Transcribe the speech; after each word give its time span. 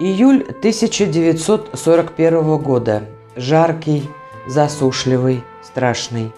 Июль 0.00 0.42
1941 0.42 2.58
года. 2.58 3.04
Жаркий, 3.36 4.10
засушливый, 4.48 5.44
страшный. 5.62 6.32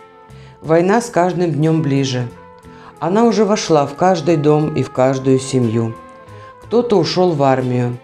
Война 0.61 1.01
с 1.01 1.09
каждым 1.09 1.53
днем 1.53 1.81
ближе. 1.81 2.29
Она 2.99 3.25
уже 3.25 3.47
вошла 3.47 3.87
в 3.87 3.95
каждый 3.95 4.37
дом 4.37 4.75
и 4.75 4.83
в 4.83 4.91
каждую 4.91 5.39
семью. 5.39 5.95
Кто-то 6.65 6.99
ушел 6.99 7.33
в 7.33 7.43
армию, 7.43 7.97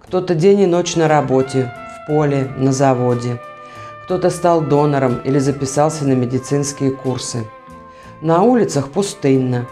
кто-то 0.00 0.34
день 0.34 0.60
и 0.60 0.66
ночь 0.66 0.96
на 0.96 1.06
работе, 1.06 1.70
в 1.98 2.06
поле, 2.06 2.50
на 2.56 2.72
заводе. 2.72 3.38
Кто-то 4.04 4.30
стал 4.30 4.62
донором 4.62 5.18
или 5.18 5.38
записался 5.38 6.06
на 6.06 6.14
медицинские 6.14 6.92
курсы. 6.92 7.44
На 8.22 8.40
улицах 8.40 8.88
пустынно, 8.88 9.66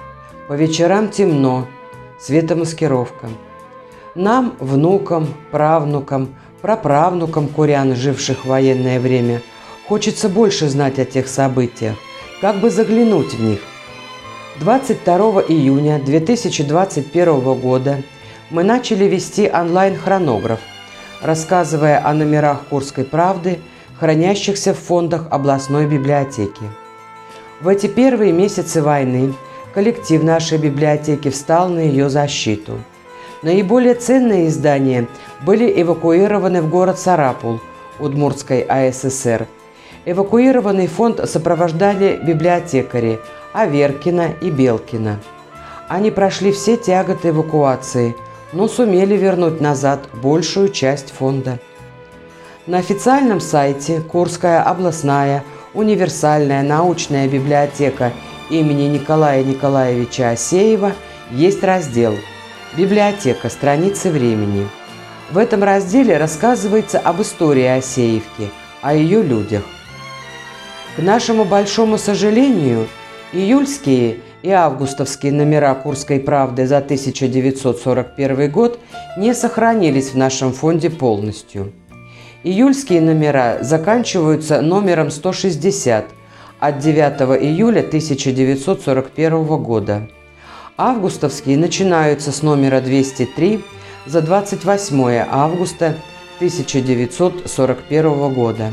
по 0.47 0.53
вечерам 0.53 1.09
темно, 1.09 1.67
светомаскировка. 2.21 3.31
Нам, 4.15 4.57
внукам, 4.59 5.27
правнукам, 5.51 6.35
праправнукам 6.61 7.49
курян, 7.49 7.97
живших 7.97 8.45
в 8.45 8.49
военное 8.49 9.01
время, 9.01 9.41
хочется 9.89 10.29
больше 10.29 10.69
знать 10.69 10.99
о 10.99 11.07
тех 11.07 11.27
событиях, 11.29 11.97
как 12.43 12.57
бы 12.57 12.69
заглянуть 12.69 13.33
в 13.33 13.43
них. 13.43 13.61
22 14.61 15.17
июня 15.49 15.99
2021 15.99 17.41
года 17.59 18.03
мы 18.51 18.63
начали 18.65 19.07
вести 19.07 19.51
онлайн-хронограф, 19.51 20.61
рассказывая 21.23 22.07
о 22.07 22.13
номерах 22.13 22.67
Курской 22.69 23.05
правды, 23.05 23.61
хранящихся 23.99 24.75
в 24.75 24.79
фондах 24.79 25.29
областной 25.31 25.87
библиотеки. 25.87 26.65
В 27.63 27.69
эти 27.69 27.87
первые 27.87 28.33
месяцы 28.33 28.83
войны 28.83 29.33
коллектив 29.73 30.23
нашей 30.23 30.59
библиотеки 30.59 31.31
встал 31.31 31.71
на 31.71 31.79
ее 31.79 32.11
защиту. 32.11 32.79
Наиболее 33.43 33.95
ценные 33.95 34.49
издания 34.49 35.09
были 35.45 35.83
эвакуированы 35.83 36.63
в 36.63 36.71
город 36.71 36.99
Сарапул 36.99 37.61
Удмуртской 37.99 38.61
АССР. 38.61 39.47
Эвакуированный 40.05 40.87
фонд 40.87 41.21
сопровождали 41.29 42.21
библиотекари 42.23 43.21
Аверкина 43.53 44.35
и 44.41 44.51
Белкина. 44.51 45.21
Они 45.89 46.11
прошли 46.11 46.53
все 46.53 46.77
тяготы 46.77 47.29
эвакуации– 47.29 48.15
но 48.53 48.69
сумели 48.69 49.17
вернуть 49.17 49.61
назад 49.61 50.09
большую 50.13 50.69
часть 50.69 51.11
фонда. 51.11 51.59
На 52.67 52.79
официальном 52.79 53.41
сайте 53.41 54.01
Курская 54.01 54.63
областная 54.63 55.43
универсальная 55.75 56.63
научная 56.63 57.29
библиотека 57.29 58.13
имени 58.51 58.83
Николая 58.89 59.43
Николаевича 59.43 60.31
Асеева 60.31 60.93
есть 61.31 61.65
раздел 61.65 62.15
«Библиотека. 62.77 63.49
Страницы 63.49 64.11
времени». 64.11 64.67
В 65.31 65.39
этом 65.39 65.63
разделе 65.63 66.19
рассказывается 66.19 66.99
об 66.99 67.23
истории 67.23 67.65
Осеевки, 67.65 68.51
о 68.83 68.95
ее 68.95 69.23
людях. 69.23 69.63
К 70.97 71.03
нашему 71.03 71.45
большому 71.45 71.97
сожалению, 71.99 72.87
июльские– 73.33 74.19
и 74.43 74.51
августовские 74.51 75.33
номера 75.33 75.75
Курской 75.75 76.21
правды 76.21 76.67
за 76.67 76.79
1941 76.79 78.51
год 78.51 78.79
не 79.17 79.35
сохранились 79.35 80.11
в 80.11 80.17
нашем 80.17 80.53
фонде 80.53 80.91
полностью. 80.91 81.73
Июльские 82.45 83.01
номера 83.01 83.59
заканчиваются 83.61 84.61
номером 84.61 85.11
160 85.11 86.07
от 86.59 86.79
9 86.79 87.43
июля 87.43 87.81
1941 87.81 89.47
года. 89.63 90.09
Августовские 90.77 91.59
начинаются 91.59 92.33
с 92.33 92.43
номера 92.43 92.81
203 92.81 93.65
за 94.07 94.23
28 94.23 95.27
августа 95.31 95.97
1941 96.37 98.35
года. 98.35 98.73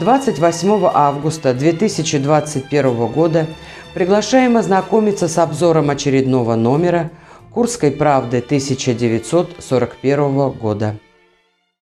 28 0.00 0.90
августа 0.92 1.54
2021 1.54 3.06
года 3.08 3.46
Приглашаем 3.94 4.56
ознакомиться 4.56 5.28
с 5.28 5.36
обзором 5.36 5.90
очередного 5.90 6.54
номера 6.54 7.10
Курской 7.50 7.90
правды 7.90 8.38
1941 8.38 10.50
года. 10.52 10.96